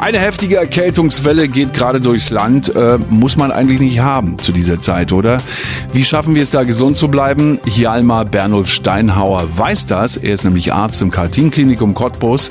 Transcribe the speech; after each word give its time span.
Eine 0.00 0.20
heftige 0.20 0.56
Erkältungswelle 0.56 1.48
geht 1.48 1.74
gerade 1.74 2.00
durchs 2.00 2.30
Land. 2.30 2.74
Äh, 2.74 2.98
muss 3.10 3.36
man 3.36 3.50
eigentlich 3.50 3.80
nicht 3.80 3.98
haben 3.98 4.38
zu 4.38 4.52
dieser 4.52 4.80
Zeit, 4.80 5.12
oder? 5.12 5.42
Wie 5.92 6.04
schaffen 6.04 6.36
wir 6.36 6.42
es 6.42 6.50
da 6.50 6.62
gesund 6.62 6.96
zu 6.96 7.08
bleiben? 7.08 7.58
Hjalmar 7.66 8.24
Bernulf 8.24 8.68
Steinhauer 8.70 9.48
weiß 9.56 9.86
das. 9.86 10.16
Er 10.16 10.34
ist 10.34 10.44
nämlich 10.44 10.72
Arzt 10.72 11.02
im 11.02 11.10
Kartin-Klinikum 11.10 11.94
Cottbus. 11.94 12.50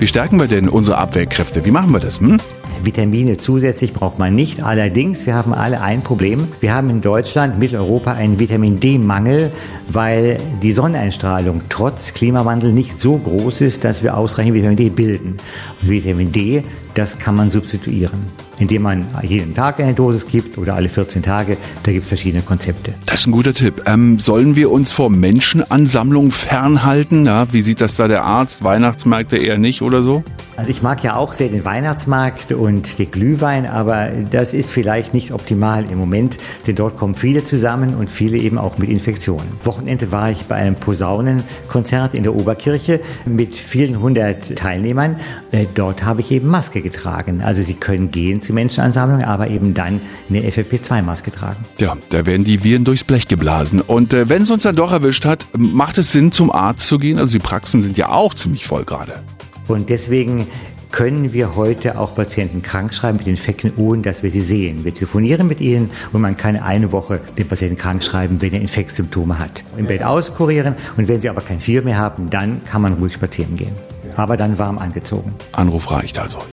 Wie 0.00 0.08
stärken 0.08 0.40
wir 0.40 0.48
denn 0.48 0.68
unsere 0.68 0.98
Abwehrkräfte? 0.98 1.64
Wie 1.64 1.70
machen 1.70 1.92
wir 1.92 2.00
das? 2.00 2.18
Hm? 2.18 2.38
Vitamine 2.82 3.38
zusätzlich 3.38 3.92
braucht 3.92 4.18
man 4.18 4.34
nicht. 4.34 4.62
Allerdings, 4.62 5.26
wir 5.26 5.34
haben 5.34 5.52
alle 5.52 5.80
ein 5.80 6.02
Problem. 6.02 6.48
Wir 6.60 6.74
haben 6.74 6.90
in 6.90 7.00
Deutschland, 7.00 7.58
Mitteleuropa 7.58 8.12
einen 8.12 8.38
Vitamin 8.38 8.80
D-Mangel, 8.80 9.52
weil 9.88 10.38
die 10.62 10.72
Sonneneinstrahlung 10.72 11.62
trotz 11.68 12.14
Klimawandel 12.14 12.72
nicht 12.72 13.00
so 13.00 13.16
groß 13.16 13.60
ist, 13.62 13.84
dass 13.84 14.02
wir 14.02 14.16
ausreichend 14.16 14.54
Vitamin 14.54 14.76
D 14.76 14.90
bilden. 14.90 15.36
Und 15.82 15.90
Vitamin 15.90 16.32
D, 16.32 16.62
das 16.94 17.18
kann 17.18 17.36
man 17.36 17.50
substituieren 17.50 18.26
indem 18.60 18.82
man 18.82 19.06
jeden 19.22 19.54
Tag 19.54 19.80
eine 19.80 19.94
Dosis 19.94 20.26
gibt 20.26 20.58
oder 20.58 20.74
alle 20.74 20.88
14 20.88 21.22
Tage. 21.22 21.56
Da 21.82 21.92
gibt 21.92 22.02
es 22.04 22.08
verschiedene 22.08 22.42
Konzepte. 22.42 22.94
Das 23.06 23.20
ist 23.20 23.26
ein 23.26 23.32
guter 23.32 23.54
Tipp. 23.54 23.82
Ähm, 23.86 24.18
sollen 24.18 24.56
wir 24.56 24.70
uns 24.70 24.92
vor 24.92 25.10
Menschenansammlungen 25.10 26.32
fernhalten? 26.32 27.26
Ja, 27.26 27.52
wie 27.52 27.60
sieht 27.60 27.80
das 27.80 27.96
da 27.96 28.08
der 28.08 28.24
Arzt? 28.24 28.64
Weihnachtsmärkte 28.64 29.36
eher 29.36 29.58
nicht 29.58 29.82
oder 29.82 30.02
so? 30.02 30.24
Also 30.58 30.72
ich 30.72 30.82
mag 30.82 31.04
ja 31.04 31.14
auch 31.14 31.34
sehr 31.34 31.50
den 31.50 31.64
Weihnachtsmarkt 31.64 32.50
und 32.50 32.98
den 32.98 33.12
Glühwein, 33.12 33.64
aber 33.64 34.08
das 34.28 34.54
ist 34.54 34.72
vielleicht 34.72 35.14
nicht 35.14 35.32
optimal 35.32 35.88
im 35.88 35.98
Moment, 35.98 36.36
denn 36.66 36.74
dort 36.74 36.96
kommen 36.96 37.14
viele 37.14 37.44
zusammen 37.44 37.94
und 37.94 38.10
viele 38.10 38.38
eben 38.38 38.58
auch 38.58 38.76
mit 38.76 38.88
Infektionen. 38.88 39.46
Wochenende 39.62 40.10
war 40.10 40.32
ich 40.32 40.46
bei 40.46 40.56
einem 40.56 40.74
Posaunenkonzert 40.74 42.14
in 42.14 42.24
der 42.24 42.34
Oberkirche 42.34 42.98
mit 43.24 43.54
vielen 43.54 44.00
hundert 44.00 44.56
Teilnehmern. 44.56 45.20
Äh, 45.52 45.66
dort 45.76 46.04
habe 46.04 46.22
ich 46.22 46.32
eben 46.32 46.48
Maske 46.48 46.82
getragen. 46.82 47.40
Also 47.40 47.62
Sie 47.62 47.74
können 47.74 48.10
gehen 48.10 48.42
zu 48.42 48.52
Menschenansammlungen, 48.52 49.24
aber 49.24 49.46
eben 49.50 49.74
dann 49.74 50.00
eine 50.28 50.40
FFP2-Maske 50.40 51.30
tragen. 51.30 51.64
Ja, 51.78 51.96
da 52.08 52.26
werden 52.26 52.42
die 52.42 52.64
Viren 52.64 52.82
durchs 52.82 53.04
Blech 53.04 53.28
geblasen. 53.28 53.80
Und 53.80 54.12
äh, 54.12 54.28
wenn 54.28 54.42
es 54.42 54.50
uns 54.50 54.64
dann 54.64 54.74
doch 54.74 54.90
erwischt 54.90 55.24
hat, 55.24 55.46
macht 55.56 55.98
es 55.98 56.10
Sinn, 56.10 56.32
zum 56.32 56.50
Arzt 56.50 56.88
zu 56.88 56.98
gehen? 56.98 57.16
Also 57.16 57.38
die 57.38 57.44
Praxen 57.44 57.84
sind 57.84 57.96
ja 57.96 58.08
auch 58.08 58.34
ziemlich 58.34 58.66
voll 58.66 58.82
gerade. 58.84 59.22
Und 59.68 59.90
deswegen 59.90 60.46
können 60.90 61.32
wir 61.32 61.54
heute 61.54 61.98
auch 61.98 62.14
Patienten 62.14 62.62
krankschreiben 62.62 63.18
mit 63.18 63.26
Infekten, 63.26 63.72
ohne 63.76 64.02
dass 64.02 64.22
wir 64.22 64.30
sie 64.30 64.40
sehen. 64.40 64.84
Wir 64.84 64.94
telefonieren 64.94 65.46
mit 65.46 65.60
ihnen 65.60 65.90
und 66.12 66.22
man 66.22 66.36
kann 66.36 66.56
eine 66.56 66.92
Woche 66.92 67.20
den 67.36 67.46
Patienten 67.46 67.76
krankschreiben, 67.76 68.40
wenn 68.40 68.54
er 68.54 68.60
Infektsymptome 68.60 69.38
hat. 69.38 69.62
Im 69.76 69.86
Bett 69.86 70.02
auskurieren 70.02 70.74
und 70.96 71.08
wenn 71.08 71.20
sie 71.20 71.28
aber 71.28 71.42
kein 71.42 71.60
Fieber 71.60 71.82
mehr 71.82 71.98
haben, 71.98 72.30
dann 72.30 72.62
kann 72.64 72.82
man 72.82 72.94
ruhig 72.94 73.14
spazieren 73.14 73.56
gehen. 73.56 73.72
Aber 74.16 74.36
dann 74.36 74.58
warm 74.58 74.78
angezogen. 74.78 75.34
Anruf 75.52 75.90
reicht 75.90 76.18
also. 76.18 76.38